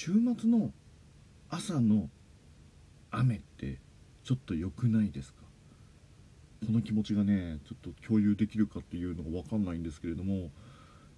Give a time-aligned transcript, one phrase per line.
[0.00, 0.70] 週末の
[1.50, 2.08] 朝の
[3.10, 3.80] 雨って
[4.22, 5.40] ちょっと良くないですか？
[6.64, 10.50] この気持ちがねちょっと共有できるかっていうのが分かんないんですけれども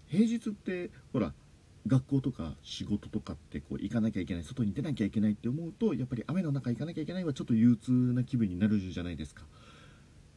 [0.08, 1.34] 平日ってほら
[1.86, 9.42] 学校とか仕事とかってこう行かなきゃいけない外に出なきゃいけないって思うとやっぱり雨の中行かなきゃいけないはちょっと憂鬱な気分になるじゃないですか。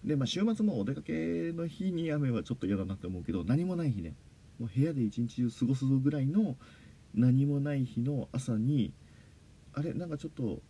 [0.04, 4.16] でまあ週末もお出かけの日に雨はちょっと嫌だなって思うけど何もない日ね
[4.60, 6.58] もう部屋で一日中過ごすぞぐらいの
[7.14, 8.94] 何もない日の朝に
[9.74, 10.62] あれなんかちょっと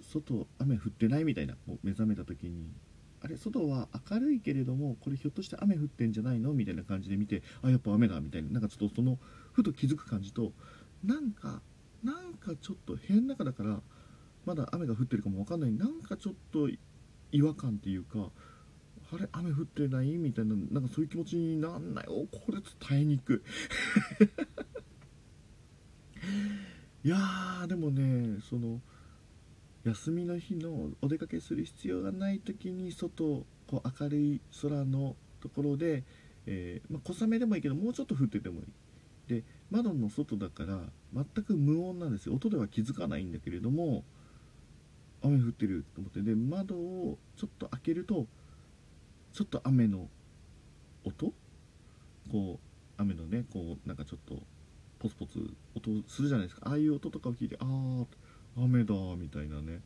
[0.00, 2.70] 外雨降ってないみたいなもう目覚めた時に。
[3.20, 6.52] あれ外は明るいけれどもこれひょっとして雨降ってんじゃないの？
[6.52, 8.50] みたいな感じで見てあやっぱ雨だみたいな。
[8.50, 9.18] なんかちょっとその
[9.52, 10.52] ふと気づく感じと
[11.02, 11.60] なんか
[12.04, 13.80] なんかちょっと部屋の中だから
[14.46, 15.72] まだ雨が降ってるかもわかんない。
[15.72, 16.68] なんかちょっと
[17.32, 18.30] 違和感っていうか
[19.12, 20.16] あれ雨降ってない？
[20.16, 22.06] みたいななんかそういう気持ちになんない。
[22.08, 23.42] おこれ伝えにく。
[24.20, 24.24] い
[27.04, 28.80] いやーでもねその
[29.84, 36.02] 休みの日のお出かけする必要がない時に外こう明るい空のところで、
[36.46, 38.66] えーまあ、小雨でもいいけどもうちょっと降っててもいい。
[39.28, 40.80] で窓の外だから
[41.14, 42.34] 全く無音なんですよ。
[42.34, 44.02] 音では気づかないんだけれども
[45.22, 46.22] 雨降ってると思って。
[46.22, 48.26] で窓をちょっと開けると
[49.32, 50.08] ちょっと雨の
[51.04, 51.32] 音？
[52.32, 54.42] こう雨のねこうなんかちょっと
[54.98, 56.68] ポツポツ音するじゃないですか。
[56.68, 59.80] ああいう音とかを聞いてああ雨だみたいなね。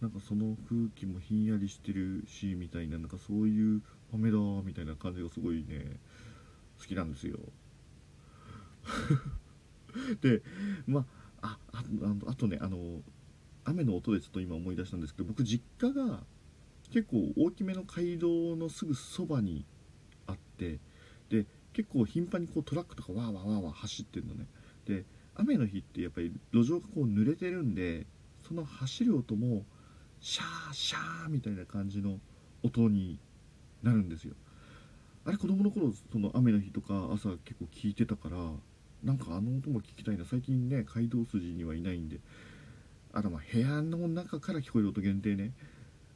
[0.00, 3.82] なんかその空気もひんやりしてるしみたいななんかそういう
[4.14, 5.96] 雨だみたいな感じがすごいね
[6.78, 7.38] 好きなんですよ。
[10.22, 10.42] で
[10.86, 11.04] ま
[11.42, 11.84] ああ
[12.26, 13.02] あとねあの
[13.64, 16.22] 雨の音でちょっと今思い出したんですけど僕実家が
[16.90, 19.64] 結構大きめの街道のすぐそばに
[20.26, 20.78] あって
[21.78, 24.46] 結構頻繁にこうトラックとかわーわーわーわー走ってるのね。
[24.84, 25.04] で
[25.36, 28.04] 雨の日ってやっぱり路上がこう濡れてるんで
[28.42, 29.62] その走る音も
[30.20, 32.18] シャーシャーみたいな感じの
[32.64, 33.20] 音に
[33.84, 34.34] なるんですよ。
[35.24, 38.38] あれ子供の頃その雨の日とか朝結構聞いてたから
[39.04, 40.24] なんかあの音も聞きたいな。
[40.24, 42.18] 最近ね街道筋にはいないんで
[43.12, 45.52] あとまあ部屋の中から聞こえる音限定ね。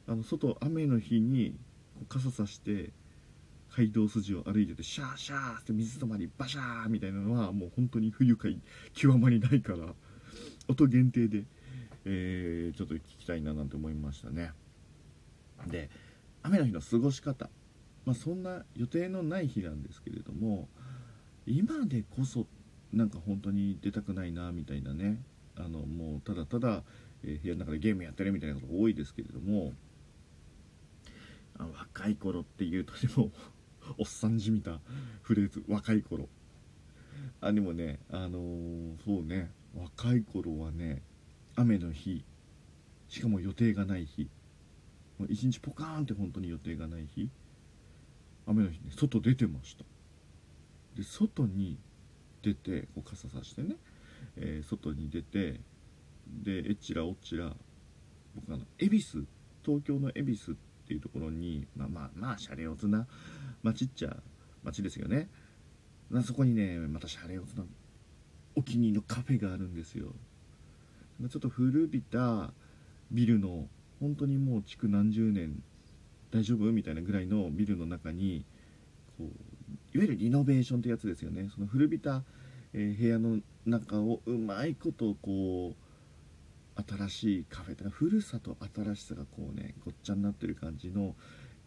[0.09, 1.55] あの外雨の日に
[2.09, 2.89] 傘さして
[3.75, 8.59] 街道筋を歩いててシャーシャーって水たまりバシャーみたいなのはもう本当に不愉快
[8.93, 9.79] 極まりないから
[10.67, 11.43] 音限定で、
[12.05, 14.51] えー、ちょっと聞きたいななんて思いましたね。
[15.67, 15.89] で
[16.43, 17.49] 雨の日の過ごし方。
[18.05, 20.67] まあそんな予定のない日なんですけれども
[21.47, 22.45] 今でこそ
[22.91, 25.21] なんか本当に出たくないなみたいなね。
[25.55, 26.83] あのもうただただ、
[27.23, 29.73] えー、部屋の中でゲームやってるみたいなことが多いですけれども
[31.59, 33.31] あ若い頃っていうとでも
[33.97, 34.79] おっさんじみた
[35.21, 36.29] フレーズ若い頃。
[37.41, 39.51] あでもねあのー、そうね。
[39.75, 41.01] 若い頃はね
[41.55, 42.23] 雨の日
[43.07, 44.29] しかも予定がない日。
[45.29, 47.29] 一日ポカーンって本当に予定がない日。
[48.45, 49.85] 雨の日ね外出てました。
[50.95, 51.79] で外に
[52.41, 53.77] 出てこう傘さしてね、
[54.35, 55.59] えー、外に出て
[56.27, 57.55] でえちらおちら
[58.35, 59.25] 僕あの恵比寿
[59.63, 63.07] 東京の恵比寿ってていうところにまあまあまあシャレオツな
[63.61, 64.17] 街っちゃ
[64.63, 65.29] 街ですよね。
[66.25, 67.63] そこにねまたシャレオツな
[68.55, 70.13] お気に入りのカフェがあるんですよ。
[71.29, 72.51] ちょっと古びた
[73.11, 73.67] ビルの
[73.99, 75.61] 本当にもう築何十年
[76.31, 78.45] 大丈夫みたいなぐらいのビルの中に
[79.17, 81.49] こういわゆるリノベーションってやつですよね。
[81.53, 82.23] その古びた、
[82.73, 85.82] えー、部屋の中をうまいことこう
[86.75, 91.15] 新しいカフェとか古さと新しさがこうねごっちゃになってる感じの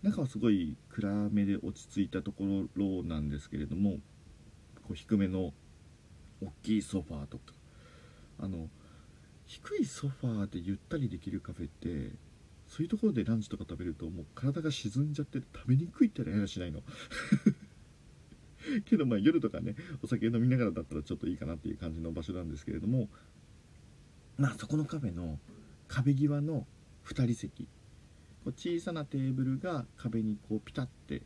[0.02, 3.98] 中はすごい暗めで落ち着いたところなんですけれども
[4.86, 5.52] こう低めの
[6.42, 7.44] 大きいソファーとか
[8.38, 8.68] あの
[9.46, 12.12] 低いソファーでゆったりできるカフェって
[12.66, 16.82] そういうところでランチとか食べるともう体が沈んじゃって食べにくいってやらしないの。
[18.84, 23.08] けどまあ夜とかねお酒飲みながらだったらちょっといいかなっていう感じの場所なんですけれども
[24.38, 25.38] まあそこのカフェの
[25.88, 26.66] 壁際の
[27.06, 27.64] 2人席。
[28.44, 31.22] こう小さなテーブルが壁にこうピタッて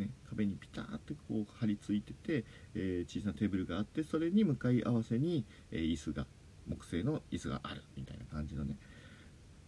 [0.00, 2.44] ね、壁にピタッてこう張り付いてて、
[2.74, 6.26] えー、小さなテーブルがあってそれに向かい合わせに、えー、椅子が
[6.66, 8.76] 木製の椅子があるみたいな感じのね。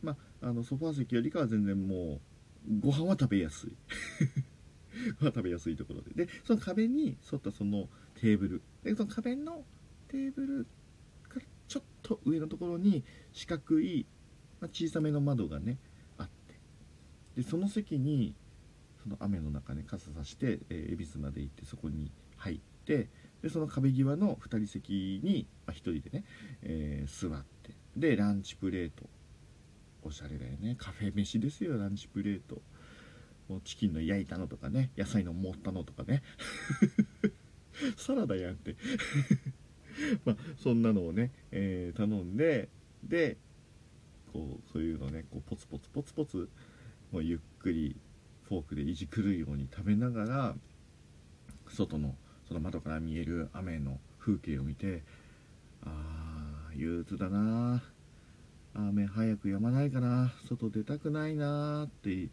[0.02, 2.20] まああのソファー席よりかは全然も
[2.68, 3.72] うご飯は食べやすい。
[5.20, 6.26] ご飯食べやすいところで。
[6.26, 8.62] でその壁に沿ったそのテーブル。
[8.82, 9.64] でその壁の
[10.08, 10.66] テーブル
[12.16, 14.06] と上のところに四角い、
[14.60, 15.78] まあ、小さめの窓がね
[16.18, 17.42] あって。
[17.42, 18.34] でその席に
[19.02, 23.08] その雨の中ね傘さして、えー、恵比寿まで行ってそこに入って
[23.42, 26.24] でその壁際の2人席に、まあ、1人でね、
[26.62, 27.72] えー、座って。
[27.96, 29.04] でランチプレート。
[30.04, 30.74] おしゃれだよね。
[30.76, 31.78] カフェ飯ですよ。
[31.78, 32.60] ランチプレート。
[33.48, 36.22] もうチキンの焼いたのとかね野菜の盛ったのとかね。
[37.96, 38.76] サラダやんって。
[40.24, 42.68] まあそんなのをね、えー、頼んで
[43.04, 43.36] で
[44.32, 46.48] こうそういうのねこうポツポツポツポツ
[47.10, 47.96] もうゆっくり
[48.44, 50.56] フォークでいじくるように食べながら
[51.68, 52.16] 外の
[52.46, 55.02] その窓から見える雨の風景を見て
[55.82, 57.82] ああ憂鬱だな
[58.74, 60.32] 雨早く止まないかな。
[60.48, 62.28] 外出たくないなって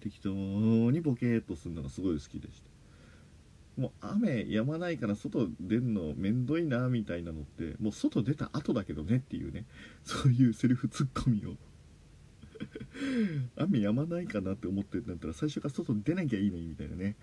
[0.00, 2.73] 適当にボケーっとするのがすごい好きでした。
[3.76, 9.64] もう雨止まないから外出んのめんどいなみたいなのってもう外出た後だけどねっていうね。
[10.04, 11.56] そういうセリフツッコミを。
[13.56, 17.16] 雨止まないかなって思ってんだったら最初から外出なきゃいいのにみたいなね。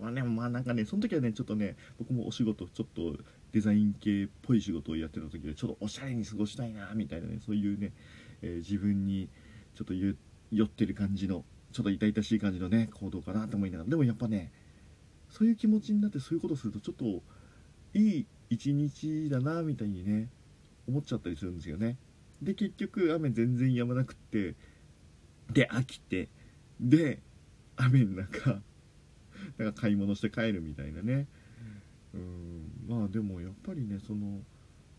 [0.00, 3.18] まあねまあなんかねその時はねちょっとね僕もお仕事ちょっと
[3.52, 7.92] デザイン系っぽい仕事をやってた時でちょっとおしゃれに過ごしたいなみたいなねそういうね、
[8.40, 9.28] えー、自分に
[9.74, 10.14] ちょっと酔
[10.64, 13.90] ってる感じのちょっと痛々しい感じのね行動かなと思いながら。
[13.90, 14.52] でもやっぱね
[15.32, 17.22] そういう気持ちになってそういうことするとちょっと
[17.94, 20.28] いい一日だなみたいにね
[20.86, 21.96] 思っちゃったりするんですよね。
[22.42, 24.56] で結局雨全然止まなくって
[25.50, 26.28] で飽きて
[26.80, 27.20] で
[27.76, 28.60] 雨の中
[29.56, 31.26] なんか買い物して帰るみたいなね。
[32.12, 32.70] うん。
[32.86, 34.44] まあでもやっぱりねその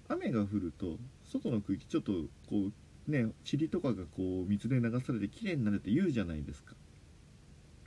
[0.08, 2.12] 雨が降ると外の空気ちょっと
[2.48, 2.72] こ
[3.08, 6.76] うね塵とかがこう水で流されて綺麗になるって言うじゃないですか。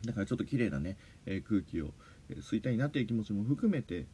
[0.04, 1.93] だからちょっと綺麗なね、えー、空気を、
[2.31, 4.06] え、吸いたいなっていう気持ちも含めて、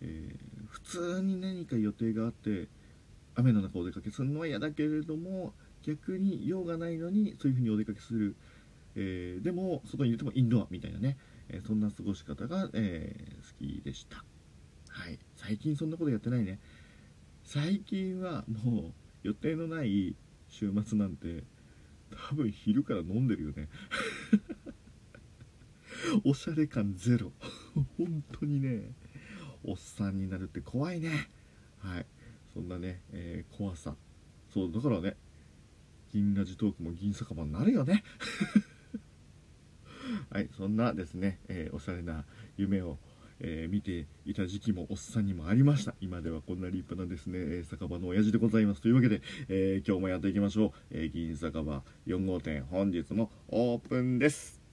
[0.00, 2.68] えー、普通に何か予定があって
[3.34, 8.36] 雨の中お出かけするのは嫌だけれども逆に用がないのにそういう風にお出かけする、
[8.94, 11.16] えー、でも外にいてもインドアみたいなね、
[11.48, 13.14] えー、そんな過ごし方が、え、
[13.60, 14.24] 好きでした。
[14.88, 15.18] はい。
[15.36, 16.58] 最近そんなことやってないね。
[17.44, 18.92] 最近はもう
[19.22, 20.16] 予定のない
[20.48, 21.44] 週末なんて
[22.30, 23.68] 多分昼から飲んでるよね。
[26.24, 27.32] おしゃれ感ゼロ。
[27.96, 28.92] 本当にね
[29.64, 31.30] おっさんになるって怖いね。
[31.78, 32.06] はい。
[32.52, 33.96] そんなね、えー、怖さ。
[34.50, 35.16] そうだからね
[36.12, 38.02] 銀ラジトークも銀酒場になるよね。
[40.30, 42.24] はいそんなですね、えー、おしゃれな
[42.56, 42.98] 夢を
[43.40, 45.94] えー、見ていた時期もおっさんにもありました。
[46.00, 48.80] 今ではこんな立派なですね、え酒場の親父でございます。
[48.80, 54.65] というわけで、えー、今日もやっていきましょう、え、銀酒場4号店本日もオープンです。